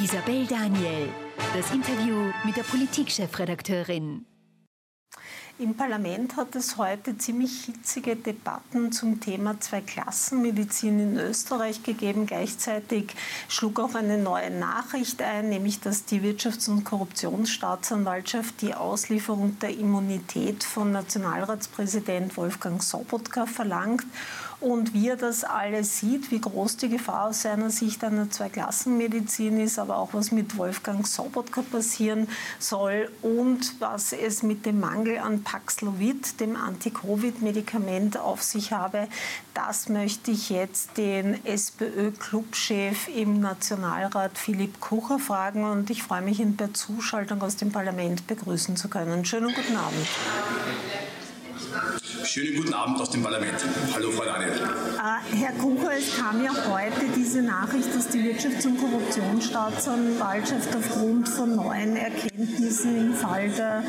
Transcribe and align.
Isabel 0.00 0.46
Daniel, 0.46 1.08
das 1.56 1.72
Interview 1.72 2.30
mit 2.44 2.56
der 2.56 2.62
Politikchefredakteurin. 2.62 4.24
Im 5.58 5.74
Parlament 5.74 6.36
hat 6.36 6.54
es 6.54 6.76
heute 6.76 7.18
ziemlich 7.18 7.64
hitzige 7.64 8.14
Debatten 8.14 8.92
zum 8.92 9.18
Thema 9.18 9.58
Zweiklassenmedizin 9.58 11.00
in 11.00 11.18
Österreich 11.18 11.82
gegeben. 11.82 12.26
Gleichzeitig 12.26 13.12
schlug 13.48 13.80
auch 13.80 13.96
eine 13.96 14.18
neue 14.18 14.52
Nachricht 14.52 15.20
ein, 15.20 15.48
nämlich 15.48 15.80
dass 15.80 16.04
die 16.04 16.20
Wirtschafts- 16.20 16.70
und 16.70 16.84
Korruptionsstaatsanwaltschaft 16.84 18.60
die 18.60 18.76
Auslieferung 18.76 19.58
der 19.58 19.76
Immunität 19.76 20.62
von 20.62 20.92
Nationalratspräsident 20.92 22.36
Wolfgang 22.36 22.80
Sobotka 22.80 23.46
verlangt 23.46 24.06
und 24.60 24.92
wie 24.92 25.08
er 25.08 25.16
das 25.16 25.44
alles 25.44 25.98
sieht, 25.98 26.30
wie 26.30 26.40
groß 26.40 26.78
die 26.78 26.88
Gefahr 26.88 27.28
aus 27.28 27.42
seiner 27.42 27.70
Sicht 27.70 28.02
einer 28.02 28.28
Zweiklassenmedizin 28.28 29.60
ist, 29.60 29.78
aber 29.78 29.98
auch 29.98 30.14
was 30.14 30.32
mit 30.32 30.56
Wolfgang 30.56 31.06
Sobotka 31.06 31.62
passieren 31.62 32.28
soll 32.58 33.10
und 33.22 33.80
was 33.80 34.12
es 34.12 34.42
mit 34.42 34.66
dem 34.66 34.80
Mangel 34.80 35.18
an 35.18 35.44
Paxlovid, 35.44 36.40
dem 36.40 36.56
Anti-Covid-Medikament, 36.56 38.18
auf 38.18 38.42
sich 38.42 38.72
habe. 38.72 39.08
Das 39.54 39.88
möchte 39.88 40.32
ich 40.32 40.50
jetzt 40.50 40.96
den 40.96 41.44
SPÖ-Clubchef 41.44 43.08
im 43.14 43.40
Nationalrat 43.40 44.38
Philipp 44.38 44.80
Kucher 44.80 45.20
fragen 45.20 45.64
und 45.64 45.90
ich 45.90 46.02
freue 46.02 46.22
mich, 46.22 46.40
ihn 46.40 46.56
per 46.56 46.74
Zuschaltung 46.74 47.42
aus 47.42 47.56
dem 47.56 47.70
Parlament 47.70 48.26
begrüßen 48.26 48.76
zu 48.76 48.88
können. 48.88 49.24
Schönen 49.24 49.54
guten 49.54 49.76
Abend. 49.76 50.06
Schönen 52.24 52.56
guten 52.56 52.74
Abend 52.74 53.00
aus 53.00 53.10
dem 53.10 53.22
Parlament. 53.22 53.54
Hallo, 53.94 54.10
Frau 54.10 54.24
Daniel. 54.24 54.52
Äh, 54.52 55.36
Herr 55.36 55.52
Kucher, 55.52 55.92
es 55.98 56.16
kam 56.16 56.42
ja 56.42 56.50
heute 56.68 57.06
diese 57.16 57.42
Nachricht, 57.42 57.94
dass 57.94 58.08
die 58.08 58.20
Wirtschafts- 58.20 58.66
und 58.66 58.78
Korruptionsstaatsanwaltschaft 58.78 60.68
aufgrund 60.76 61.28
von 61.28 61.56
neuen 61.56 61.96
Erkenntnissen 61.96 62.96
im 62.98 63.14
Fall 63.14 63.50
der 63.50 63.82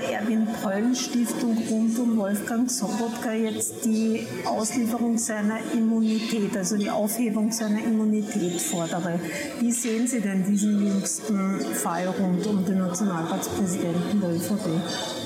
äh, 0.00 0.12
Erwin 0.12 0.46
Pröll 0.62 0.94
Stiftung 0.94 1.56
rund 1.70 1.98
um 1.98 2.16
Wolfgang 2.16 2.70
Sobotka 2.70 3.32
jetzt 3.32 3.84
die 3.84 4.26
Auslieferung 4.44 5.18
seiner 5.18 5.58
Immunität, 5.72 6.56
also 6.56 6.76
die 6.76 6.90
Aufhebung 6.90 7.50
seiner 7.52 7.82
Immunität 7.82 8.60
fordere. 8.60 9.18
Wie 9.60 9.72
sehen 9.72 10.06
Sie 10.06 10.20
denn 10.20 10.44
diesen 10.44 10.86
jüngsten 10.86 11.60
Fall 11.74 12.08
rund 12.08 12.46
um 12.46 12.64
den 12.64 12.78
Nationalratspräsidenten 12.78 14.20
der 14.20 14.30
ÖVP? 14.30 15.25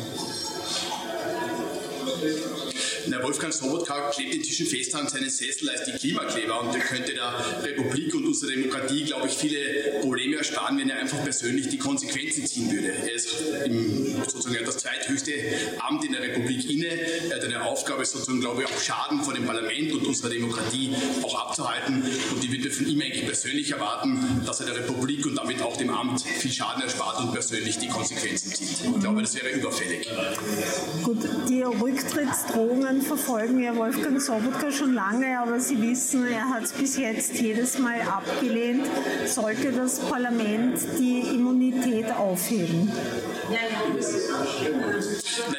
Na, 3.08 3.22
Wolfgang 3.22 3.52
Sobotka 3.52 4.10
klebt 4.10 4.34
inzwischen 4.34 4.66
fest 4.66 4.94
an 4.94 5.08
seinen 5.08 5.30
Sessel 5.30 5.68
als 5.70 5.84
die 5.84 5.92
Klimakleber 5.92 6.60
und 6.60 6.74
der 6.74 6.82
könnte 6.82 7.12
der 7.12 7.34
Republik 7.62 8.14
und 8.14 8.26
unserer 8.26 8.50
Demokratie, 8.50 9.04
glaube 9.04 9.28
ich, 9.28 9.34
viele 9.34 10.00
Probleme 10.00 10.36
ersparen, 10.36 10.78
wenn 10.78 10.88
er 10.90 10.98
einfach 10.98 11.22
persönlich 11.22 11.68
die 11.68 11.78
Konsequenzen 11.78 12.46
ziehen 12.46 12.70
würde. 12.70 12.92
Er 12.92 13.12
ist 13.12 13.28
im, 13.64 14.16
sozusagen 14.26 14.64
das 14.64 14.78
zweithöchste 14.78 15.32
Amt 15.78 16.04
in 16.04 16.12
der 16.12 16.22
Republik 16.22 16.68
inne. 16.70 16.86
Er 17.30 17.36
hat 17.36 17.44
eine 17.44 17.64
Aufgabe, 17.64 18.04
sozusagen, 18.04 18.40
glaube 18.40 18.62
ich, 18.62 18.68
auch 18.68 18.80
Schaden 18.80 19.22
vor 19.22 19.34
dem 19.34 19.44
Parlament 19.44 19.92
und 19.92 20.06
unserer 20.06 20.30
Demokratie 20.30 20.94
auch 21.22 21.46
abzuhalten. 21.46 22.02
Und 22.32 22.42
die 22.42 22.52
wird 22.52 22.64
wir 22.64 22.72
von 22.72 22.86
ihm 22.86 23.00
eigentlich 23.00 23.26
persönlich 23.26 23.70
erwarten, 23.70 24.42
dass 24.46 24.60
er 24.60 24.66
der 24.66 24.76
Republik 24.76 25.26
und 25.26 25.36
damit 25.36 25.62
auch 25.62 25.76
dem 25.76 25.90
Amt 25.90 26.22
viel 26.22 26.50
Schaden 26.50 26.82
erspart 26.82 27.20
und 27.20 27.32
persönlich 27.32 27.78
die 27.78 27.88
Konsequenzen 27.88 28.54
zieht. 28.54 28.68
Ich 28.84 29.00
glaube, 29.00 29.22
das 29.22 29.34
wäre 29.34 29.50
überfällig. 29.50 30.08
Gut, 31.02 31.18
die 31.48 31.62
Rücktrittsdrohungen 31.62 32.89
Medien 32.90 33.06
verfolgen 33.06 33.60
ja 33.60 33.76
Wolfgang 33.76 34.20
Sobotka 34.20 34.72
schon 34.72 34.94
lange, 34.94 35.38
aber 35.38 35.60
Sie 35.60 35.80
wissen, 35.80 36.26
er 36.26 36.48
hat 36.50 36.64
es 36.64 36.72
bis 36.72 36.96
jetzt 36.96 37.38
jedes 37.38 37.78
Mal 37.78 38.00
abgelehnt. 38.02 38.86
Sollte 39.26 39.70
das 39.70 40.00
Parlament 40.00 40.76
die 40.98 41.20
Immunität 41.20 42.10
aufheben? 42.12 42.90
Nein, 43.50 43.98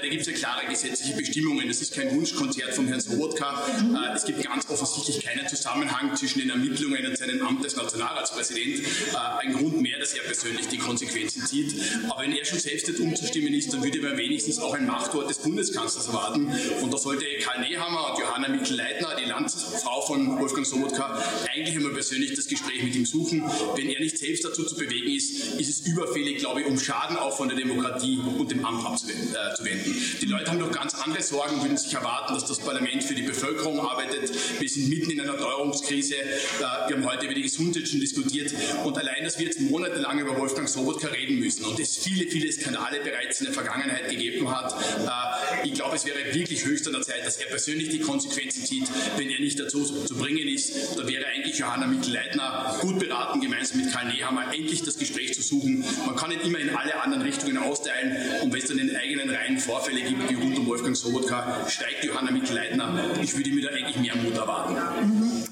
da 0.02 0.08
gibt 0.08 0.22
es 0.22 0.28
ja 0.28 0.34
klare 0.34 0.66
gesetzliche 0.67 1.16
Bestimmungen. 1.16 1.67
Das 1.67 1.81
ist 1.81 1.94
kein 1.94 2.16
Wunschkonzert 2.16 2.73
von 2.73 2.88
Herrn 2.88 3.02
Sobotka. 3.02 3.67
Mhm. 3.82 3.98
Es 4.16 4.26
gibt 4.26 4.43
ganz 4.43 4.70
offensichtlich 4.70 5.23
keinen 5.23 5.48
Zusammenhang 5.48 6.16
zwischen 6.16 6.39
den 6.39 6.49
Ermittlungen 6.49 7.05
und 7.05 7.17
seinem 7.17 7.45
Amt 7.45 7.64
als 7.64 7.76
Nationalratspräsident. 7.76 8.80
Äh, 8.80 9.45
ein 9.45 9.54
Grund 9.54 9.82
mehr, 9.82 9.99
dass 9.99 10.14
er 10.14 10.23
persönlich 10.23 10.67
die 10.67 10.77
Konsequenzen 10.77 11.45
zieht. 11.45 11.76
Aber 12.10 12.21
wenn 12.21 12.32
er 12.32 12.45
schon 12.45 12.60
selbst 12.60 12.88
nicht 12.88 12.99
umzustimmen 12.99 13.54
ist, 13.54 13.73
dann 13.73 13.83
würde 13.83 14.02
man 14.02 14.17
wenigstens 14.17 14.60
auch 14.60 14.73
ein 14.73 14.86
Machtwort 14.86 15.30
des 15.30 15.39
Bundeskanzlers 15.39 16.08
erwarten. 16.08 16.52
Und 16.82 16.93
da 16.93 16.98
sollte 16.98 17.26
Karl 17.42 17.61
Nehammer 17.61 18.11
und 18.11 18.20
Johanna 18.20 18.48
Mikl-Leitner, 18.48 19.17
die 19.21 19.27
Landsfrau 19.27 20.02
von 20.02 20.39
Wolfgang 20.39 20.66
Sobotka, 20.66 21.21
eigentlich 21.54 21.76
einmal 21.76 21.93
persönlich 21.93 22.33
das 22.36 22.48
Gespräch 22.48 22.83
mit 22.83 22.95
ihm 22.95 23.05
suchen. 23.05 23.43
Wenn 23.76 23.89
er 23.89 23.99
nicht 23.99 24.17
selbst 24.17 24.45
dazu 24.45 24.64
zu 24.64 24.76
bewegen 24.76 25.11
ist, 25.11 25.60
ist 25.60 25.70
es 25.70 25.86
überfällig, 25.86 26.37
glaube 26.37 26.61
ich, 26.61 26.67
um 26.67 26.80
Schaden 26.80 27.17
auch 27.17 27.36
von 27.36 27.49
der 27.49 27.58
Demokratie 27.58 27.80
und 27.86 28.52
dem 28.52 28.65
Amt 28.65 28.86
abzuwenden. 28.86 29.95
Äh, 29.95 30.19
die 30.21 30.25
Leute 30.25 30.52
haben 30.52 30.59
doch 30.59 30.71
ganz 30.71 30.93
andere 30.95 31.21
Sorgen, 31.21 31.61
würden 31.61 31.77
sich 31.77 31.93
erwarten, 31.93 32.33
dass 32.33 32.45
das 32.45 32.59
Parlament 32.59 33.03
für 33.03 33.15
die 33.15 33.23
Bevölkerung 33.23 33.80
arbeitet. 33.80 34.31
Wir 34.59 34.69
sind 34.69 34.89
mitten 34.89 35.11
in 35.11 35.21
einer 35.21 35.37
Teuerungskrise. 35.37 36.15
Äh, 36.15 36.87
wir 36.87 36.97
haben 36.97 37.05
heute 37.05 37.25
über 37.25 37.33
die 37.33 37.43
Gesundheit 37.43 37.87
schon 37.87 37.99
diskutiert. 37.99 38.53
Und 38.83 38.97
allein, 38.97 39.23
dass 39.23 39.37
wir 39.39 39.45
jetzt 39.45 39.59
monatelang 39.59 40.19
über 40.19 40.37
Wolfgang 40.37 40.67
Sobotka 40.67 41.08
reden 41.08 41.39
müssen 41.39 41.65
und 41.65 41.80
es 41.80 41.97
viele, 41.97 42.30
viele 42.30 42.52
Skandale 42.52 42.99
bereits 43.02 43.39
in 43.39 43.45
der 43.45 43.53
Vergangenheit 43.53 44.09
gegeben 44.09 44.49
hat, 44.52 44.73
äh, 44.73 45.67
ich 45.67 45.73
glaube, 45.73 45.95
es 45.95 46.05
wäre 46.05 46.33
wirklich 46.33 46.65
höchst 46.65 46.87
an 46.87 46.93
der 46.93 47.02
Zeit, 47.02 47.25
dass 47.25 47.37
er 47.37 47.48
persönlich 47.48 47.89
die 47.89 47.99
Konsequenzen 47.99 48.65
zieht. 48.65 48.89
Wenn 49.17 49.30
er 49.30 49.39
nicht 49.39 49.59
dazu 49.59 49.83
zu 49.83 50.15
bringen 50.15 50.48
ist, 50.48 50.98
dann 50.98 51.08
wäre 51.08 51.25
eigentlich 51.27 51.58
Johanna 51.58 51.87
Mikl-Leitner 51.87 52.77
gut 52.81 52.99
beraten, 52.99 53.42
gemeinsam 53.42 53.81
mit 53.81 53.92
Karl 53.92 54.08
Nehammer 54.08 54.53
endlich 54.53 54.83
das 54.83 54.98
Gespräch 54.98 55.33
zu 55.33 55.42
suchen. 55.42 55.83
Man 56.05 56.15
kann 56.15 56.30
nicht 56.30 56.45
immer 56.45 56.59
in 56.59 56.69
alle 56.69 57.02
anderen 57.02 57.23
Richtungen 57.23 57.58
austeilen 57.71 58.15
und 58.43 58.52
wenn 58.52 58.59
es 58.59 58.67
dann 58.67 58.77
in 58.77 58.87
den 58.87 58.95
eigenen 58.95 59.30
Reihen 59.30 59.58
Vorfälle 59.58 60.02
gibt, 60.02 60.30
wie 60.30 60.36
rund 60.36 60.58
um 60.58 60.67
Wolfgang 60.67 60.95
Sobotka, 60.95 61.67
steigt 61.67 62.04
Johanna 62.04 62.32
Mikl-Leitner. 62.32 63.15
Ich 63.21 63.36
würde 63.36 63.52
mir 63.52 63.64
da 63.64 63.70
eigentlich 63.70 63.98
mehr 63.98 64.15
Mut 64.17 64.36
erwarten. 64.36 64.73
Mhm. 64.73 65.43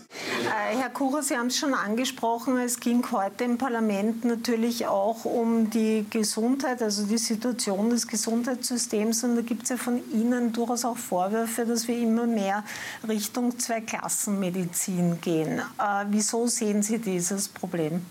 Äh, 0.45 0.77
Herr 0.77 0.89
Kucher, 0.89 1.23
Sie 1.23 1.37
haben 1.37 1.47
es 1.47 1.57
schon 1.57 1.73
angesprochen, 1.73 2.57
es 2.57 2.79
ging 2.79 3.05
heute 3.11 3.43
im 3.43 3.57
Parlament 3.57 4.25
natürlich 4.25 4.85
auch 4.87 5.25
um 5.25 5.69
die 5.69 6.05
Gesundheit, 6.09 6.81
also 6.81 7.05
die 7.05 7.17
Situation 7.17 7.89
des 7.89 8.07
Gesundheitssystems. 8.07 9.23
Und 9.23 9.35
da 9.35 9.41
gibt 9.41 9.63
es 9.63 9.69
ja 9.69 9.77
von 9.77 10.01
Ihnen 10.11 10.51
durchaus 10.51 10.85
auch 10.85 10.97
Vorwürfe, 10.97 11.65
dass 11.65 11.87
wir 11.87 11.97
immer 11.97 12.25
mehr 12.25 12.63
Richtung 13.07 13.57
Zweiklassenmedizin 13.57 15.21
gehen. 15.21 15.59
Äh, 15.59 16.05
wieso 16.09 16.47
sehen 16.47 16.83
Sie 16.83 16.99
dieses 16.99 17.47
Problem? 17.47 18.01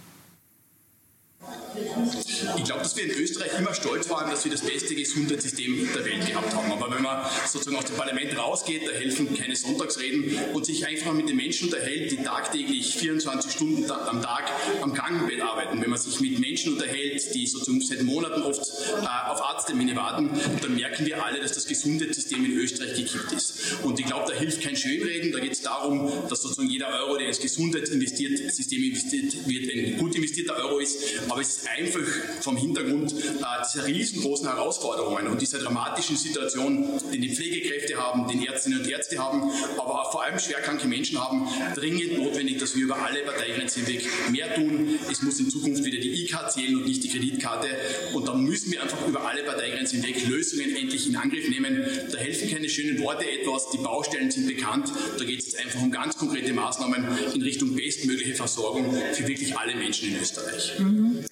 Ich 2.56 2.64
glaube, 2.64 2.82
dass 2.82 2.97
wir 2.97 3.04
in 3.04 3.10
Österreich 3.10 3.50
immer 3.59 3.75
stolz 3.75 4.09
waren, 4.10 4.31
dass 4.31 4.44
wir 4.44 4.53
das 4.53 4.62
beste 4.62 4.94
Gesundheitssystem 4.94 5.88
der 5.94 6.04
Welt 6.04 6.26
gehabt 6.26 6.54
haben. 6.54 6.72
Aber 6.72 6.94
wenn 6.94 7.03
man 7.03 7.25
sozusagen 7.47 7.76
aus 7.76 7.84
dem 7.84 7.97
Parlament 7.97 8.36
rausgeht, 8.36 8.86
da 8.86 8.92
helfen 8.92 9.36
keine 9.36 9.56
Sonntagsreden 9.56 10.54
und 10.54 10.66
sich 10.66 10.86
einfach 10.86 11.12
mit 11.12 11.28
den 11.28 11.36
Menschen 11.36 11.69
unterhält, 11.69 12.10
die 12.10 12.16
tagtäglich 12.16 12.94
24 12.97 13.53
Stunden 13.53 13.91
am 13.91 14.22
Tag 14.22 14.44
am 14.82 14.94
Krankenbett 14.94 15.41
arbeiten. 15.41 15.81
Wenn 15.81 15.91
man 15.91 15.98
sich 15.98 16.20
mit 16.20 16.38
Menschen 16.38 16.75
unterhält, 16.75 17.34
die 17.34 17.47
sozusagen 17.47 17.81
seit 17.81 18.03
Monaten 18.03 18.42
oft 18.42 18.62
äh, 18.62 19.30
auf 19.30 19.42
Arzttermine 19.42 19.97
warten, 19.97 20.30
dann 20.62 20.75
merken 20.75 21.06
wir 21.06 21.25
alle, 21.25 21.41
dass 21.41 21.53
das 21.53 21.66
Gesundheitssystem 21.66 22.44
in 22.44 22.53
Österreich 22.53 22.94
gekippt 22.94 23.32
ist. 23.32 23.54
Und 23.82 23.98
ich 23.98 24.06
glaube, 24.06 24.32
da 24.32 24.38
hilft 24.38 24.62
kein 24.62 24.76
Schönreden. 24.76 25.32
Da 25.32 25.41
geht 25.41 25.53
es 25.53 25.62
darum, 25.62 26.10
dass 26.28 26.42
sozusagen 26.42 26.69
jeder 26.69 26.88
Euro, 26.88 27.16
der 27.16 27.28
ins 27.28 27.41
Gesundheitssystem 27.41 28.82
investiert 28.82 29.47
wird, 29.47 29.72
ein 29.72 29.98
gut 29.98 30.15
investierter 30.15 30.56
Euro 30.56 30.78
ist. 30.78 30.98
Aber 31.28 31.41
es 31.41 31.59
ist 31.59 31.69
einfach 31.69 32.00
vom 32.41 32.56
Hintergrund 32.56 33.12
äh, 33.12 33.44
dieser 33.65 33.87
riesengroßen 33.87 34.49
Herausforderungen 34.49 35.28
und 35.28 35.41
dieser 35.41 35.59
dramatischen 35.59 36.16
Situation, 36.16 37.00
die 37.12 37.19
die 37.19 37.34
Pflegekräfte 37.34 37.97
haben, 37.97 38.26
die 38.28 38.47
Ärztinnen 38.47 38.81
und 38.81 38.88
Ärzte 38.88 39.19
haben, 39.19 39.50
aber 39.78 40.09
vor 40.10 40.25
allem 40.25 40.38
schwerkranke 40.38 40.87
Menschen 40.87 41.19
haben, 41.19 41.47
dringend 41.75 42.19
notwendig, 42.19 42.59
dass 42.59 42.75
wir 42.77 42.84
über 42.84 42.97
alle 42.97 43.21
Parteigrenzen 43.21 43.84
hinweg 43.84 44.06
mehr 44.31 44.54
tun. 44.54 44.98
Es 45.10 45.22
muss 45.22 45.38
in 45.41 45.50
Zukunft 45.50 45.84
wieder 45.84 45.98
die 45.98 46.25
E-Card 46.25 46.53
zählen 46.53 46.77
und 46.77 46.86
nicht 46.86 47.03
die 47.04 47.09
Kreditkarte. 47.09 47.68
Und 48.15 48.27
da 48.28 48.34
müssen 48.34 48.72
wir 48.72 48.83
einfach 48.83 49.07
über 49.07 49.27
alle 49.27 49.42
Parteigrenzen 49.42 50.03
hinweg 50.03 50.27
Lösungen 50.27 50.74
endlich 50.77 51.09
in 51.09 51.16
Angriff 51.16 51.48
nehmen. 51.48 51.84
Da 52.10 52.18
helfen 52.18 52.51
keine 52.51 52.68
schönen 52.68 53.01
Worte 53.01 53.30
etwas. 53.30 53.71
Die 53.71 53.78
Baustellen 53.78 54.30
sind 54.30 54.47
bekannt. 54.47 54.91
Da 55.18 55.24
geht 55.24 55.41
es 55.41 55.54
einfach 55.54 55.80
um 55.80 55.91
ganz 55.91 56.16
konkrete 56.16 56.53
Maßnahmen 56.53 57.07
in 57.34 57.42
Richtung 57.42 57.74
bestmögliche 57.74 58.34
Versorgung 58.34 58.95
für 59.12 59.27
wirklich 59.27 59.57
alle 59.57 59.74
Menschen 59.74 60.09
in 60.09 60.21
Österreich. 60.21 60.78
Mhm. 60.78 61.28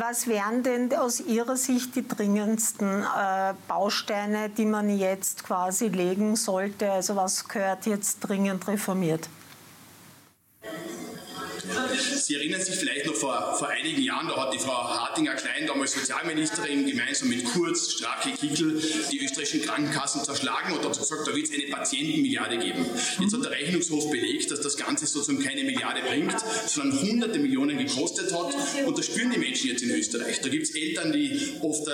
Was 0.00 0.26
wären 0.26 0.62
denn 0.62 0.92
aus 0.94 1.20
Ihrer 1.20 1.56
Sicht 1.56 1.94
die 1.94 2.06
dringendsten 2.06 3.02
äh, 3.02 3.54
Bausteine, 3.68 4.48
die 4.50 4.66
man 4.66 4.90
jetzt 4.90 5.44
quasi 5.44 5.88
legen 5.88 6.34
sollte? 6.34 6.90
Also 6.90 7.14
was 7.14 7.46
gehört 7.46 7.86
jetzt 7.86 8.20
dringend 8.20 8.66
reformiert? 8.66 9.28
Sie 12.16 12.34
erinnern 12.34 12.60
sich 12.60 12.74
vielleicht 12.76 13.06
noch 13.06 13.14
vor, 13.14 13.56
vor 13.58 13.68
einigen 13.68 14.02
Jahren, 14.02 14.28
da 14.28 14.36
hat 14.36 14.52
die 14.52 14.58
Frau 14.58 14.72
Hartinger-Klein, 14.72 15.66
damals 15.66 15.92
Sozialministerin, 15.92 16.86
gemeinsam 16.86 17.28
mit 17.28 17.44
Kurz, 17.44 17.92
Strake, 17.92 18.30
Kickel, 18.38 18.80
die 19.10 19.24
österreichischen 19.24 19.62
Krankenkassen 19.62 20.24
zerschlagen 20.24 20.74
und 20.74 20.84
hat 20.84 20.98
gesagt, 20.98 21.26
da 21.26 21.34
wird 21.34 21.48
es 21.48 21.54
eine 21.54 21.64
Patientenmilliarde 21.70 22.58
geben. 22.58 22.86
Jetzt 23.20 23.34
hat 23.34 23.44
der 23.44 23.50
Rechnungshof 23.50 24.10
belegt, 24.10 24.50
dass 24.50 24.60
das 24.60 24.76
Ganze 24.76 25.06
sozusagen 25.06 25.42
keine 25.42 25.64
Milliarde 25.64 26.02
bringt, 26.02 26.34
sondern 26.66 27.00
hunderte 27.00 27.38
Millionen 27.38 27.78
gekostet 27.78 28.32
hat 28.32 28.54
und 28.86 28.98
das 28.98 29.06
spüren 29.06 29.30
die 29.30 29.38
Menschen 29.38 29.68
jetzt 29.68 29.82
in 29.82 29.90
Österreich. 29.90 30.40
Da 30.40 30.48
gibt 30.48 30.64
es 30.64 30.74
Eltern, 30.74 31.12
die 31.12 31.52
oft 31.60 31.86
äh, 31.88 31.92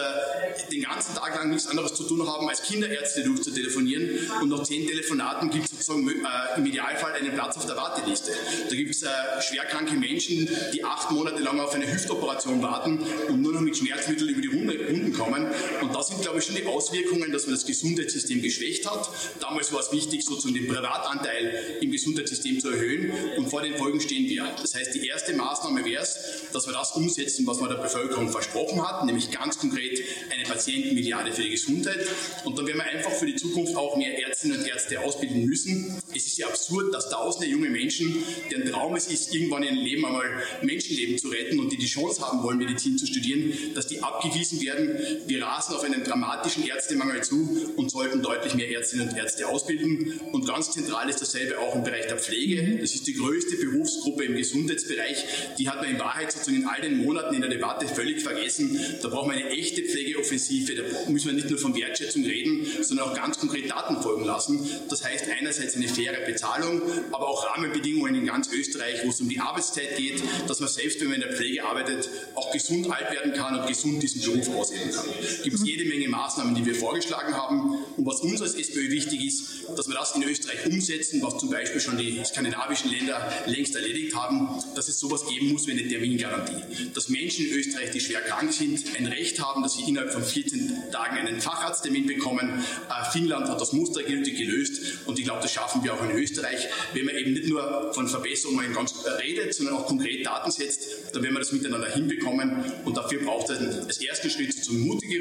den 0.71 0.83
ganzen 0.83 1.15
Tag 1.15 1.35
lang 1.37 1.51
nichts 1.51 1.67
anderes 1.67 1.95
zu 1.95 2.05
tun 2.05 2.27
haben, 2.27 2.49
als 2.49 2.63
Kinderärzte 2.63 3.23
durchzutelefonieren 3.25 4.31
und 4.41 4.49
nach 4.49 4.63
zehn 4.63 4.87
Telefonaten 4.87 5.51
gibt 5.51 5.67
es 5.67 5.71
sozusagen 5.71 6.09
äh, 6.09 6.59
im 6.59 6.67
Idealfall 6.67 7.13
einen 7.13 7.33
Platz 7.33 7.57
auf 7.57 7.67
der 7.67 7.77
Warteliste. 7.77 8.33
Da 8.69 8.75
gibt 8.75 8.91
es 8.91 9.03
äh, 9.03 9.09
schwerkranke 9.41 9.92
Menschen, 10.01 10.49
die 10.73 10.85
acht 10.85 11.11
Monate 11.11 11.43
lang 11.43 11.61
auf 11.61 11.75
eine 11.75 11.91
Hüftoperation 11.91 12.63
warten 12.63 13.01
und 13.29 13.43
nur 13.43 13.53
noch 13.53 13.61
mit 13.61 13.77
Schmerzmitteln 13.77 14.29
über 14.29 14.41
die 14.41 14.49
Runden 14.49 15.13
kommen. 15.13 15.47
Und 15.81 15.95
das 15.95 16.09
sind, 16.09 16.23
glaube 16.23 16.39
ich, 16.39 16.45
schon 16.45 16.57
die 16.57 16.67
Auswirkungen, 16.67 17.33
dass 17.33 17.47
man 17.47 17.55
das 17.55 17.67
Gesundheitssystem 17.67 18.43
geschwächt 18.43 18.91
hat. 18.91 19.09
Damals 19.41 19.73
war 19.73 19.81
es 19.81 19.93
wichtig, 19.93 20.25
sozusagen 20.25 20.55
den 20.55 20.69
Privatanteil 20.69 21.79
im 21.81 21.91
Gesundheitssystem 21.91 22.61
zu 22.61 22.71
erhöhen 22.71 23.13
und 23.37 23.49
vor 23.49 23.63
den 23.63 23.77
Folgen 23.77 24.01
stehen 24.01 24.29
wir. 24.29 24.55
Das 24.61 24.75
heißt, 24.75 24.95
die 24.95 25.07
erste 25.07 25.35
Maßnahme 25.35 25.85
wäre 25.85 26.03
es, 26.03 26.17
dass 26.53 26.67
wir 26.67 26.73
das 26.73 26.93
umsetzen, 26.93 27.47
was 27.47 27.61
man 27.61 27.71
der 27.71 27.77
Bevölkerung 27.77 28.31
versprochen 28.31 28.87
hat, 28.87 29.05
nämlich 29.05 29.31
ganz 29.31 29.59
konkret 29.59 30.03
eine 30.31 30.45
Patientenmilliarde 30.45 31.33
für 31.33 31.43
die 31.43 31.51
Gesundheit. 31.51 32.07
Und 32.45 32.59
dann 32.59 32.67
werden 32.67 32.79
wir 32.79 32.85
einfach 32.85 33.13
für 33.13 33.27
die 33.27 33.37
Zukunft 33.37 33.77
auch 33.77 33.97
mehr 33.97 34.19
Ärztinnen 34.19 34.61
und 34.61 34.67
Ärzte 34.67 35.01
ausbilden 35.01 35.45
müssen. 35.45 36.01
Es 36.15 36.27
ist 36.27 36.39
ja 36.39 36.47
absurd, 36.47 36.95
dass 36.95 37.11
tausende 37.11 37.49
junge 37.49 37.71
Menschen, 37.71 38.23
deren 38.51 38.71
Traum 38.71 38.97
es 38.97 39.07
ist, 39.07 39.35
irgendwann 39.35 39.63
in 39.63 39.82
Leben 39.83 40.05
einmal 40.05 40.25
Menschenleben 40.63 41.19
zu 41.19 41.29
retten 41.29 41.59
und 41.59 41.73
die 41.73 41.77
die 41.77 41.87
Chance 41.87 42.23
haben 42.23 42.43
wollen, 42.43 42.59
Medizin 42.59 42.99
zu 42.99 43.07
studieren, 43.07 43.53
dass 43.75 43.87
die 43.87 44.03
abgewiesen 44.03 44.61
werden. 44.61 44.99
Wir 45.27 45.45
rasen 45.45 45.75
auf 45.75 45.85
einen 45.85 46.05
dramatischen 46.05 46.67
Ärztemangel 46.67 47.23
zu 47.23 47.73
und 47.77 47.91
sollten 47.91 48.23
deutlich 48.23 48.55
mehr 48.55 48.71
Ärztinnen 48.71 49.09
und 49.09 49.17
Ärzte 49.17 49.49
ausbilden. 49.49 50.21
Und 50.33 50.47
ganz 50.47 50.71
zentral 50.71 51.09
ist 51.09 51.21
dasselbe 51.21 51.59
auch 51.59 51.75
im 51.75 51.85
Bereich 51.85 52.07
der 52.07 52.19
Pflege. 52.19 52.79
Das 52.81 52.95
ist 52.95 53.07
die 53.07 53.15
größte 53.15 53.57
Berufsgruppe 53.57 54.25
im 54.25 54.37
Gesundheitsbereich. 54.37 55.25
Die 55.59 55.69
hat 55.69 55.83
man 55.83 55.91
in 55.91 55.99
Wahrheit 55.99 56.33
sozusagen 56.33 56.63
in 56.63 56.67
all 56.67 56.81
den 56.81 57.05
Monaten 57.05 57.35
in 57.35 57.41
der 57.41 57.51
Debatte 57.51 57.87
völlig 57.89 58.23
vergessen. 58.23 58.79
Da 59.03 59.09
brauchen 59.09 59.31
wir 59.31 59.39
eine 59.39 59.51
echte 59.51 59.83
Pflegeoffensive. 59.83 60.75
Da 60.75 61.11
müssen 61.11 61.29
wir 61.29 61.35
nicht 61.35 61.51
nur 61.51 61.59
von 61.59 61.75
Wertschätzung 61.75 62.25
reden, 62.25 62.67
sondern 62.83 63.09
auch 63.09 63.15
ganz 63.15 63.39
konkret 63.39 63.71
Daten 63.71 64.01
folgen 64.03 64.25
lassen. 64.25 64.69
Das 64.89 65.05
heißt 65.05 65.27
einerseits 65.39 65.77
eine 65.77 65.89
faire 65.89 66.25
Bezahlung, 66.27 66.83
aber 67.11 67.29
auch 67.29 67.47
Rahmenbedingungen 67.51 68.15
in 68.15 68.27
ganz 68.27 68.51
Österreich, 68.53 69.05
wo 69.05 69.11
es 69.11 69.21
um 69.21 69.29
die 69.29 69.41
Arbeitszeit 69.73 69.97
geht, 69.97 70.23
dass 70.49 70.61
man 70.61 70.69
selbst, 70.69 71.01
wenn 71.01 71.09
man 71.09 71.17
in 71.17 71.23
der 71.23 71.33
Pflege 71.33 71.65
arbeitet, 71.65 72.09
auch 72.35 72.53
gesund 72.53 72.91
alt 72.91 73.11
werden 73.11 73.33
kann 73.33 73.59
und 73.59 73.67
gesund 73.67 74.03
diesen 74.03 74.21
Beruf 74.23 74.49
ausüben 74.57 74.91
kann. 74.93 75.07
Es 75.21 75.43
gibt 75.43 75.59
jede 75.65 75.85
Menge 75.87 76.09
Maßnahmen, 76.09 76.55
die 76.55 76.65
wir 76.65 76.75
vorgeschlagen 76.75 77.35
haben. 77.35 77.79
Und 77.97 78.07
was 78.07 78.21
uns 78.21 78.43
als 78.43 78.55
SPÖ 78.55 78.91
wichtig 78.91 79.25
ist, 79.25 79.69
dass 79.77 79.89
wir 79.89 79.95
das 79.95 80.15
in 80.15 80.23
Österreich 80.23 80.67
umsetzen, 80.67 81.23
was 81.23 81.39
zum 81.39 81.51
Beispiel 81.51 81.81
schon 81.81 81.97
die 81.97 82.23
skandinavischen 82.25 82.91
Länder 82.91 83.33
längst 83.47 83.75
erledigt 83.75 84.15
haben, 84.15 84.63
dass 84.75 84.89
es 84.89 84.99
sowas 84.99 85.27
geben 85.27 85.53
muss 85.53 85.67
wie 85.67 85.73
eine 85.73 85.89
Termingarantie. 85.89 86.91
Dass 86.95 87.09
Menschen 87.09 87.47
in 87.47 87.53
Österreich, 87.55 87.91
die 87.91 88.01
schwer 88.01 88.21
krank 88.21 88.53
sind, 88.53 88.81
ein 88.97 89.07
Recht 89.07 89.41
haben, 89.41 89.63
dass 89.63 89.75
sie 89.75 89.83
innerhalb 89.89 90.13
von 90.13 90.23
14 90.23 90.91
Tagen 90.93 91.17
einen 91.17 91.41
Facharzttermin 91.41 92.07
bekommen. 92.07 92.65
Äh, 92.89 93.11
Finnland 93.13 93.49
hat 93.49 93.61
das 93.61 93.73
mustergültig 93.73 94.37
gelöst 94.37 94.83
und 95.07 95.19
ich 95.19 95.25
glaube, 95.25 95.43
das 95.43 95.53
schaffen 95.53 95.83
wir 95.83 95.95
auch 95.95 96.03
in 96.03 96.11
Österreich, 96.11 96.69
wenn 96.93 97.07
man 97.07 97.17
eben 97.17 97.33
nicht 97.33 97.49
nur 97.49 97.93
von 97.95 98.09
Verbesserungen 98.09 98.73
ganz 98.73 98.95
redet, 99.23 99.55
sondern 99.65 99.83
auch 99.83 99.87
konkret 99.87 100.27
Daten 100.27 100.51
setzt, 100.51 101.15
dann 101.15 101.23
werden 101.23 101.35
wir 101.35 101.41
das 101.41 101.53
miteinander 101.53 101.89
hinbekommen 101.89 102.65
und 102.85 102.97
dafür 102.97 103.23
braucht 103.23 103.51
es 103.51 103.87
als 103.87 104.01
ersten 104.01 104.31
Schritt 104.31 104.53
zu 104.53 104.75
mutige, 104.75 105.21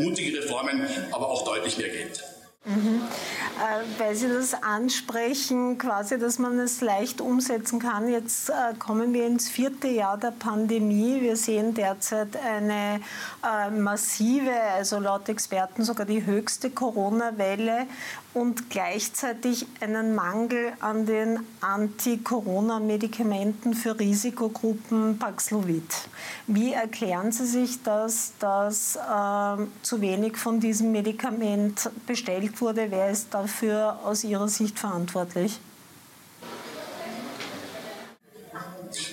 mutige 0.00 0.42
Reformen, 0.42 0.86
aber 1.10 1.28
auch 1.28 1.44
deutlich 1.44 1.78
mehr 1.78 1.88
Geld. 1.88 2.22
Mhm. 2.64 3.02
Äh, 3.58 3.82
weil 3.98 4.14
Sie 4.14 4.28
das 4.28 4.54
ansprechen, 4.54 5.78
quasi, 5.78 6.16
dass 6.16 6.38
man 6.38 6.60
es 6.60 6.80
leicht 6.80 7.20
umsetzen 7.20 7.80
kann. 7.80 8.08
Jetzt 8.08 8.50
äh, 8.50 8.74
kommen 8.78 9.12
wir 9.12 9.26
ins 9.26 9.48
vierte 9.48 9.88
Jahr 9.88 10.16
der 10.16 10.30
Pandemie. 10.30 11.20
Wir 11.20 11.34
sehen 11.36 11.74
derzeit 11.74 12.36
eine 12.36 13.00
äh, 13.44 13.68
massive, 13.70 14.52
also 14.76 15.00
laut 15.00 15.28
Experten 15.28 15.82
sogar 15.82 16.06
die 16.06 16.24
höchste 16.24 16.70
Corona-Welle 16.70 17.88
und 18.34 18.70
gleichzeitig 18.70 19.66
einen 19.80 20.14
Mangel 20.14 20.72
an 20.80 21.04
den 21.04 21.40
Anti-Corona-Medikamenten 21.60 23.74
für 23.74 23.98
Risikogruppen 23.98 25.18
Paxlovid. 25.18 26.08
Wie 26.46 26.72
erklären 26.72 27.30
Sie 27.32 27.44
sich 27.44 27.82
das, 27.82 28.32
dass 28.38 28.96
äh, 28.96 29.56
zu 29.82 30.00
wenig 30.00 30.38
von 30.38 30.60
diesem 30.60 30.92
Medikament 30.92 31.90
bestellt 32.06 32.51
wurde? 32.60 32.90
Wer 32.90 33.10
ist 33.10 33.32
dafür 33.32 34.00
aus 34.04 34.24
Ihrer 34.24 34.48
Sicht 34.48 34.78
verantwortlich? 34.78 35.58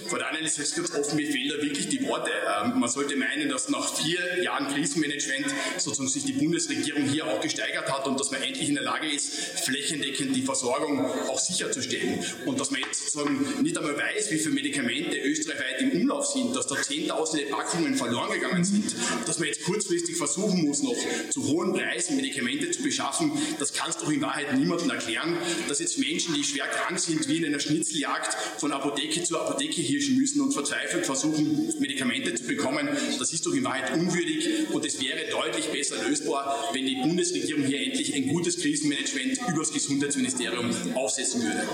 Vor 0.09 0.25
allem 0.25 0.43
ist 0.43 0.57
es 0.57 0.75
ganz 0.75 0.91
offen, 0.95 1.15
mir 1.17 1.31
fehlen 1.31 1.61
wirklich 1.61 1.87
die 1.87 2.05
Worte. 2.07 2.31
Ähm, 2.63 2.79
man 2.79 2.89
sollte 2.89 3.15
meinen, 3.15 3.47
dass 3.49 3.69
nach 3.69 3.93
vier 3.95 4.43
Jahren 4.43 4.67
Krisenmanagement 4.67 5.45
sozusagen 5.77 6.09
sich 6.09 6.25
die 6.25 6.33
Bundesregierung 6.33 7.03
hier 7.03 7.25
auch 7.25 7.39
gesteigert 7.39 7.91
hat 7.91 8.07
und 8.07 8.19
dass 8.19 8.31
man 8.31 8.41
endlich 8.41 8.69
in 8.69 8.75
der 8.75 8.83
Lage 8.83 9.07
ist, 9.07 9.31
flächendeckend 9.59 10.35
die 10.35 10.41
Versorgung 10.41 11.05
auch 11.05 11.39
sicherzustellen. 11.39 12.23
Und 12.45 12.59
dass 12.59 12.71
man 12.71 12.81
jetzt 12.81 13.05
sozusagen 13.05 13.61
nicht 13.61 13.77
einmal 13.77 13.97
weiß, 13.97 14.31
wie 14.31 14.39
viele 14.39 14.55
Medikamente 14.55 15.17
österreichweit 15.17 15.81
im 15.81 15.98
Umlauf 16.09 16.25
sind, 16.25 16.55
dass 16.55 16.65
da 16.65 16.75
zehntausende 16.81 17.45
Packungen 17.45 17.93
verloren 17.93 18.31
gegangen 18.31 18.63
sind, 18.63 18.95
dass 19.27 19.37
man 19.37 19.47
jetzt 19.47 19.63
kurzfristig 19.63 20.17
versuchen 20.17 20.65
muss, 20.65 20.81
noch 20.81 20.95
zu 21.29 21.45
hohen 21.45 21.71
Preisen 21.71 22.15
Medikamente 22.15 22.71
zu 22.71 22.81
beschaffen, 22.81 23.31
das 23.59 23.73
kannst 23.73 24.01
doch 24.01 24.09
in 24.09 24.19
Wahrheit 24.19 24.57
niemandem 24.57 24.89
erklären, 24.89 25.37
dass 25.67 25.79
jetzt 25.79 25.99
Menschen, 25.99 26.33
die 26.33 26.43
schwer 26.43 26.65
krank 26.65 26.99
sind, 26.99 27.27
wie 27.27 27.37
in 27.37 27.45
einer 27.45 27.59
Schnitzeljagd 27.59 28.35
von 28.59 28.71
Apotheke 28.71 29.23
zu 29.23 29.39
Apotheke 29.39 29.81
hirschen 29.81 30.17
müssen 30.17 30.41
und 30.41 30.51
verzweifelt 30.51 31.05
versuchen, 31.05 31.71
Medikamente 31.79 32.33
zu 32.33 32.43
bekommen. 32.43 32.89
Das 33.19 33.31
ist 33.31 33.45
doch 33.45 33.53
in 33.53 33.63
Wahrheit 33.63 33.93
unwürdig 33.93 34.67
und 34.73 34.83
es 34.83 34.99
wäre 34.99 35.29
deutlich 35.29 35.67
besser 35.67 36.03
lösbar, 36.07 36.71
wenn 36.73 36.87
die 36.87 36.95
Bundesregierung 36.95 37.65
hier 37.65 37.81
endlich 37.81 38.15
ein 38.15 38.27
gutes 38.29 38.57
Krisenmanagement 38.57 39.39
übers 39.53 39.71
Gesundheitsministerium 39.71 40.71
aufsetzen 40.95 41.43
würde. 41.43 41.67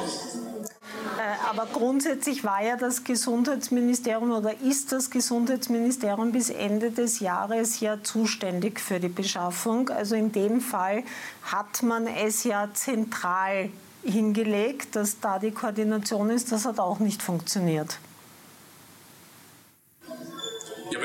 Aber 1.49 1.67
grundsätzlich 1.71 2.43
war 2.43 2.63
ja 2.63 2.75
das 2.75 3.03
Gesundheitsministerium 3.03 4.31
oder 4.31 4.59
ist 4.61 4.91
das 4.91 5.11
Gesundheitsministerium 5.11 6.31
bis 6.31 6.49
Ende 6.49 6.89
des 6.89 7.19
Jahres 7.19 7.79
ja 7.81 8.01
zuständig 8.01 8.79
für 8.79 8.99
die 8.99 9.09
Beschaffung. 9.09 9.89
Also 9.89 10.15
in 10.15 10.31
dem 10.31 10.59
Fall 10.59 11.03
hat 11.43 11.83
man 11.83 12.07
es 12.07 12.45
ja 12.45 12.69
zentral 12.73 13.69
hingelegt, 14.03 14.95
dass 14.95 15.19
da 15.19 15.37
die 15.37 15.51
Koordination 15.51 16.31
ist. 16.31 16.51
Das 16.51 16.65
hat 16.65 16.79
auch 16.79 16.99
nicht 16.99 17.21
funktioniert. 17.21 17.99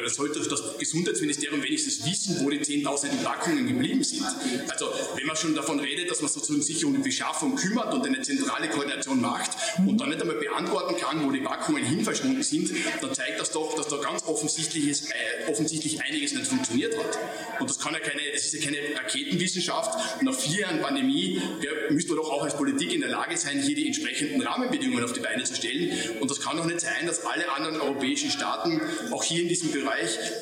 Aber 0.00 0.06
das 0.06 0.16
sollte 0.16 0.40
das 0.40 0.78
Gesundheitsministerium 0.78 1.62
wenigstens 1.62 2.02
wissen, 2.06 2.42
wo 2.42 2.48
die 2.48 2.58
10.000 2.58 3.22
Packungen 3.22 3.66
geblieben 3.66 4.02
sind. 4.02 4.24
Also, 4.70 4.90
wenn 5.14 5.26
man 5.26 5.36
schon 5.36 5.54
davon 5.54 5.78
redet, 5.78 6.10
dass 6.10 6.22
man 6.22 6.30
sozusagen 6.30 6.62
sich 6.62 6.82
um 6.86 6.94
die 6.94 7.02
Beschaffung 7.02 7.54
kümmert 7.54 7.92
und 7.92 8.06
eine 8.06 8.22
zentrale 8.22 8.70
Koordination 8.70 9.20
macht 9.20 9.50
und 9.76 10.00
dann 10.00 10.08
nicht 10.08 10.22
einmal 10.22 10.36
beantworten 10.36 10.96
kann, 10.96 11.22
wo 11.26 11.30
die 11.30 11.40
Packungen 11.40 11.84
hin 11.84 12.02
verschwunden 12.02 12.42
sind, 12.42 12.72
dann 13.02 13.12
zeigt 13.12 13.40
das 13.40 13.50
doch, 13.50 13.74
dass 13.76 13.88
da 13.88 13.98
ganz 13.98 14.24
offensichtlich, 14.24 14.88
ist, 14.88 15.10
äh, 15.10 15.50
offensichtlich 15.50 16.02
einiges 16.02 16.32
nicht 16.32 16.46
funktioniert 16.46 16.96
hat. 16.96 17.18
Und 17.60 17.68
das 17.68 17.78
kann 17.78 17.92
ja 17.92 18.00
keine, 18.00 18.22
das 18.32 18.46
ist 18.46 18.54
ja 18.54 18.60
keine 18.64 18.78
Raketenwissenschaft. 18.96 20.22
Nach 20.22 20.34
vier 20.34 20.60
Jahren 20.60 20.80
Pandemie 20.80 21.42
müssen 21.90 22.08
wir 22.08 22.16
doch 22.16 22.30
auch 22.30 22.42
als 22.42 22.56
Politik 22.56 22.94
in 22.94 23.02
der 23.02 23.10
Lage 23.10 23.36
sein, 23.36 23.60
hier 23.60 23.74
die 23.74 23.86
entsprechenden 23.86 24.40
Rahmenbedingungen 24.40 25.04
auf 25.04 25.12
die 25.12 25.20
Beine 25.20 25.44
zu 25.44 25.54
stellen. 25.54 25.92
Und 26.20 26.30
das 26.30 26.40
kann 26.40 26.56
doch 26.56 26.64
nicht 26.64 26.80
sein, 26.80 27.06
dass 27.06 27.26
alle 27.26 27.52
anderen 27.52 27.82
europäischen 27.82 28.30
Staaten 28.30 28.80
auch 29.10 29.22
hier 29.22 29.42
in 29.42 29.48
diesem 29.48 29.72
Bereich 29.72 29.89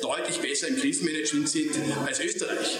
deutlich 0.01 0.39
besser 0.39 0.67
im 0.67 0.77
Krisenmanagement 0.77 1.49
sind 1.49 1.71
als 2.05 2.19
Österreich. 2.19 2.79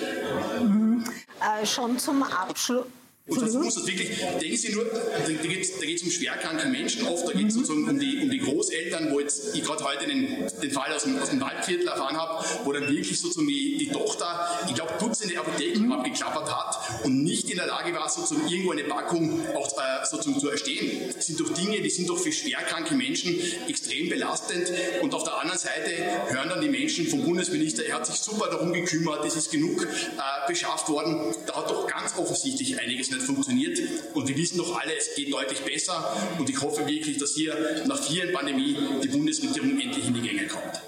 Mhm. 0.60 1.04
Äh, 1.40 1.66
schon 1.66 1.98
zum 2.00 2.24
Abschluss. 2.24 2.86
Und 3.30 3.42
das 3.42 3.54
muss 3.54 3.76
das 3.76 3.88
wirklich, 3.88 4.18
denken 4.42 4.58
Sie 4.58 4.72
nur, 4.74 4.86
da 4.86 5.32
geht 5.32 5.96
es 5.96 6.04
um 6.04 6.10
schwerkranke 6.10 6.68
Menschen 6.68 7.08
oft, 7.08 7.28
da 7.28 7.34
geht 7.34 7.48
es 7.48 7.56
mhm. 7.56 7.60
sozusagen 7.60 7.90
um 7.90 8.00
die, 8.00 8.20
um 8.24 8.30
die 8.30 8.40
Großeltern, 8.40 9.12
wo 9.12 9.20
jetzt 9.20 9.56
ich 9.56 9.64
gerade 9.64 9.84
heute 9.84 10.08
den, 10.08 10.48
den 10.62 10.72
Fall 10.72 10.92
aus 10.94 11.04
dem, 11.04 11.20
aus 11.20 11.30
dem 11.30 11.40
Waldviertel 11.42 11.88
erfahren 11.88 12.18
habe, 12.18 12.44
wo 12.64 12.72
dann 12.72 12.88
wirklich 12.88 13.20
sozusagen 13.20 13.48
die, 13.48 13.78
die 13.78 13.90
Tochter, 13.90 14.60
ich 14.68 14.76
glaube, 14.76 14.94
Dutzende 15.00 15.40
Apotheken 15.40 15.86
mhm. 15.86 15.92
abgeklappert 15.92 16.50
hat 16.54 17.06
und 17.06 17.24
nicht 17.24 17.50
in 17.50 17.58
der 17.58 17.68
Lage 17.68 17.94
war, 17.94 18.10
sozusagen 18.10 18.48
irgendwo 18.48 18.72
eine 18.72 18.84
Packung 18.84 19.46
auch 19.56 19.78
äh, 19.78 20.06
sozusagen 20.06 20.40
zu 20.40 20.50
erstehen. 20.50 21.14
Das 21.16 21.28
sind 21.28 21.40
doch 21.40 21.54
Dinge, 21.54 21.82
die 21.82 21.90
sind 21.90 22.10
doch 22.10 22.18
für 22.18 22.32
schwerkranke 22.32 22.96
Menschen 22.96 23.40
extrem 23.68 24.10
belastend 24.10 24.72
und 25.02 25.14
auf 25.14 25.24
der 25.24 25.40
anderen 25.40 25.60
Seite 25.60 25.92
hören 26.30 26.50
dann 26.50 26.62
die 26.62 26.70
Menschen 26.70 26.79
vom 27.10 27.24
Bundesminister, 27.24 27.86
er 27.86 27.96
hat 27.96 28.06
sich 28.06 28.18
super 28.18 28.50
darum 28.50 28.74
gekümmert, 28.74 29.26
es 29.26 29.36
ist 29.36 29.52
genug 29.52 29.84
äh, 29.84 30.48
beschafft 30.48 30.90
worden. 30.90 31.34
Da 31.46 31.58
hat 31.58 31.70
doch 31.70 31.88
ganz 31.88 32.18
offensichtlich 32.18 32.80
einiges 32.80 33.12
nicht 33.12 33.22
funktioniert. 33.24 33.80
Und 34.14 34.28
wir 34.28 34.36
wissen 34.36 34.58
doch 34.58 34.80
alle, 34.80 34.96
es 34.96 35.16
geht 35.16 35.34
deutlich 35.34 35.60
besser. 35.62 36.16
Und 36.38 36.50
ich 36.50 36.62
hoffe 36.62 36.86
wirklich, 36.88 37.18
dass 37.18 37.36
hier 37.36 37.56
nach 37.88 38.02
vielen 38.02 38.34
Pandemie 38.34 38.78
die 39.04 39.08
Bundesregierung 39.08 39.80
endlich 39.80 40.08
in 40.08 40.14
die 40.14 40.22
Gänge 40.22 40.48
kommt. 40.48 40.82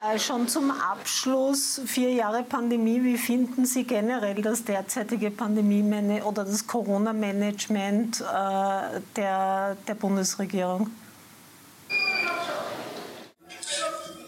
Äh, 0.00 0.18
schon 0.18 0.48
zum 0.48 0.70
Abschluss, 0.70 1.80
vier 1.86 2.10
Jahre 2.12 2.42
Pandemie, 2.42 3.02
wie 3.02 3.16
finden 3.16 3.64
Sie 3.64 3.84
generell 3.84 4.42
das 4.42 4.64
derzeitige 4.64 5.30
Pandemie- 5.30 6.22
oder 6.22 6.44
das 6.44 6.66
Corona-Management 6.66 8.20
äh, 8.20 9.00
der, 9.16 9.76
der 9.88 9.94
Bundesregierung? 9.94 10.90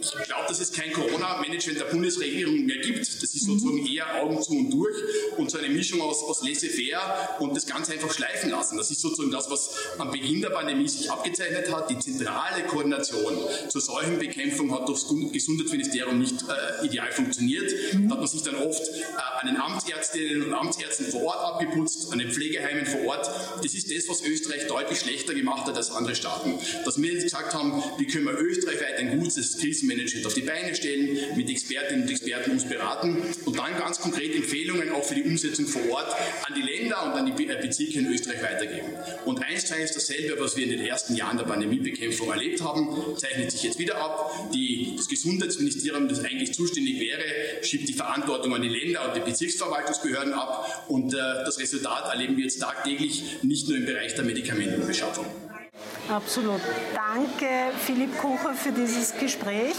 Ich 0.00 0.12
glaube, 0.25 0.38
dass 0.49 0.61
es 0.61 0.73
kein 0.73 0.93
Corona-Management 0.93 1.78
der 1.78 1.85
Bundesregierung 1.87 2.64
mehr 2.64 2.78
gibt. 2.78 3.00
Das 3.00 3.35
ist 3.35 3.45
sozusagen 3.45 3.87
eher 3.87 4.23
Augen 4.23 4.40
zu 4.43 4.52
und 4.52 4.71
durch 4.71 4.97
und 5.37 5.50
so 5.50 5.59
eine 5.59 5.69
Mischung 5.69 6.00
aus, 6.00 6.23
aus 6.25 6.43
laissez-faire 6.43 7.37
und 7.40 7.55
das 7.55 7.67
Ganze 7.67 7.93
einfach 7.93 8.12
schleifen 8.12 8.50
lassen. 8.50 8.76
Das 8.76 8.90
ist 8.90 9.00
sozusagen 9.00 9.31
das, 9.31 9.50
was 9.50 9.71
am 9.99 10.11
Beginn 10.11 10.40
der 10.40 10.50
Pandemie 10.50 10.88
sich 10.88 11.11
abgezeichnet 11.11 11.71
hat. 11.73 11.90
Die 11.90 11.99
zentrale 11.99 12.64
Koordination 12.64 13.35
zur 13.69 13.81
Seuchenbekämpfung 13.81 14.73
hat 14.73 14.88
durch 14.88 15.02
das 15.02 15.33
Gesundheitsministerium 15.33 16.19
nicht 16.19 16.37
äh, 16.43 16.87
ideal 16.87 17.12
funktioniert. 17.12 17.71
Da 17.93 18.11
hat 18.11 18.19
man 18.19 18.26
sich 18.26 18.43
dann 18.43 18.57
oft 18.57 18.83
äh, 18.88 19.02
an 19.40 19.47
den 19.47 19.57
Amtsärztinnen 19.57 20.45
und 20.45 20.55
Amtsärzten 20.55 21.07
vor 21.07 21.23
Ort 21.25 21.40
abgeputzt, 21.40 22.12
an 22.12 22.19
den 22.19 22.31
Pflegeheimen 22.31 22.87
vor 22.87 23.00
Ort. 23.07 23.31
Das 23.62 23.75
ist 23.75 23.95
das, 23.95 24.09
was 24.09 24.23
Österreich 24.23 24.67
deutlich 24.67 24.99
schlechter 25.00 25.35
gemacht 25.35 25.67
hat 25.67 25.76
als 25.76 25.90
andere 25.90 26.14
Staaten. 26.14 26.59
Dass 26.85 27.00
wir 27.00 27.12
jetzt 27.12 27.25
gesagt 27.25 27.55
haben, 27.55 27.83
wie 27.99 28.07
können 28.07 28.25
wir 28.25 28.38
österreichweit 28.38 28.99
ein 28.99 29.19
gutes 29.21 29.59
Krisenmanagement 29.59 30.26
auf 30.26 30.38
die 30.38 30.47
Beine 30.47 30.75
stellen, 30.75 31.18
mit 31.37 31.50
Expertinnen 31.50 32.02
und 32.02 32.11
Experten 32.11 32.52
uns 32.52 32.68
beraten 32.68 33.18
und 33.45 33.59
dann 33.59 33.76
ganz 33.76 34.00
konkret 34.00 34.35
Empfehlungen 34.35 34.90
auch 34.92 35.04
für 35.04 35.14
die 35.14 35.23
Umsetzung 35.23 35.66
vor 35.66 35.83
Ort 35.90 36.14
an 36.47 36.54
die 36.54 36.62
Länder 36.62 37.04
und 37.04 37.12
an 37.12 37.37
die 37.37 37.49
äh, 37.49 37.61
Bezirke 37.61 37.99
in 37.99 38.12
Österreich 38.12 38.42
weitergeben. 38.42 38.88
Und 39.25 39.42
eins 39.42 39.66
zu 39.66 39.75
eins 39.75 39.92
dasselbe, 39.92 40.40
was 40.40 40.57
wir 40.57 40.64
in 40.64 40.71
den 40.71 40.80
ersten 40.80 41.14
Jahren 41.14 41.37
der 41.37 41.45
Pandemiebekämpfung 41.45 42.30
erlebt 42.30 42.62
haben, 42.62 42.88
zeichnet 43.16 43.50
sich 43.50 43.62
jetzt 43.62 43.78
wieder 43.78 43.97
ab. 43.97 44.50
Die, 44.54 44.95
das 44.97 45.09
Gesundheitsministerium, 45.09 46.09
das 46.09 46.25
eigentlich 46.25 46.52
zuständig 46.52 47.00
wäre, 47.00 47.23
schiebt 47.62 47.88
die 47.88 47.95
Verantwortung 47.95 48.54
an 48.54 48.62
die 48.62 48.68
Länder 48.68 49.09
und 49.09 49.16
die 49.16 49.28
Bezirksverwaltungsbehörden 49.28 50.33
ab 50.33 50.85
und 50.88 51.14
äh, 51.14 51.16
das 51.16 51.59
Resultat 51.59 52.12
erleben 52.12 52.37
wir 52.37 52.45
jetzt 52.45 52.61
tagtäglich, 52.61 53.23
nicht 53.42 53.68
nur 53.68 53.76
im 53.76 53.87
Bereich 53.87 54.14
der 54.14 54.25
Medikamentenbeschaffung. 54.25 55.26
Absolut. 56.08 56.60
Danke, 56.94 57.72
Philipp 57.78 58.18
Kucher, 58.18 58.54
für 58.54 58.72
dieses 58.72 59.14
Gespräch. 59.16 59.76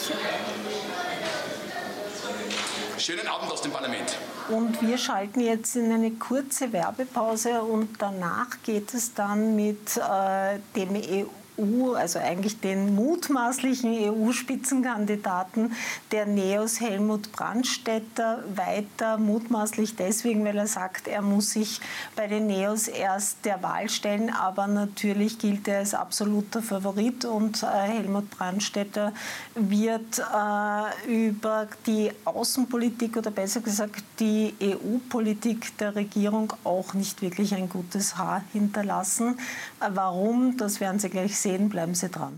Schönen 2.97 3.27
Abend 3.27 3.51
aus 3.51 3.61
dem 3.61 3.71
Parlament. 3.71 4.15
Und 4.49 4.81
wir 4.81 4.97
schalten 4.97 5.41
jetzt 5.41 5.75
in 5.75 5.91
eine 5.91 6.11
kurze 6.11 6.71
Werbepause 6.73 7.61
und 7.61 8.01
danach 8.01 8.61
geht 8.63 8.93
es 8.93 9.13
dann 9.13 9.55
mit 9.55 9.97
äh, 9.97 10.59
dem 10.75 10.95
EU 10.95 11.25
EU, 11.59 11.93
also 11.93 12.19
eigentlich 12.19 12.59
den 12.59 12.95
mutmaßlichen 12.95 13.93
EU-Spitzenkandidaten 14.09 15.73
der 16.11 16.25
NEOS 16.25 16.79
Helmut 16.79 17.31
Brandstätter 17.31 18.43
weiter, 18.55 19.17
mutmaßlich 19.17 19.95
deswegen, 19.95 20.45
weil 20.45 20.57
er 20.57 20.67
sagt, 20.67 21.07
er 21.07 21.21
muss 21.21 21.51
sich 21.51 21.81
bei 22.15 22.27
den 22.27 22.47
NEOS 22.47 22.87
erst 22.87 23.45
der 23.45 23.61
Wahl 23.63 23.89
stellen, 23.89 24.29
aber 24.29 24.67
natürlich 24.67 25.39
gilt 25.39 25.67
er 25.67 25.79
als 25.79 25.93
absoluter 25.93 26.61
Favorit 26.61 27.25
und 27.25 27.63
äh, 27.63 27.65
Helmut 27.65 28.29
Brandstätter 28.29 29.13
wird 29.55 30.19
äh, 30.19 31.27
über 31.27 31.67
die 31.85 32.11
Außenpolitik 32.25 33.17
oder 33.17 33.31
besser 33.31 33.61
gesagt 33.61 34.03
die 34.19 34.53
EU-Politik 34.61 35.77
der 35.77 35.95
Regierung 35.95 36.53
auch 36.63 36.93
nicht 36.93 37.21
wirklich 37.21 37.53
ein 37.53 37.69
gutes 37.69 38.17
Haar 38.17 38.43
hinterlassen. 38.53 39.37
Warum, 39.79 40.57
das 40.57 40.79
werden 40.79 40.99
Sie 40.99 41.09
gleich 41.09 41.37
sehen 41.37 41.48
sehen, 41.49 41.69
bleiben 41.69 41.95
Sie 41.95 42.09
dran. 42.09 42.27